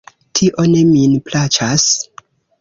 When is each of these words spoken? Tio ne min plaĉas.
Tio 0.37 0.65
ne 0.71 0.79
min 0.93 1.13
plaĉas. 1.29 1.87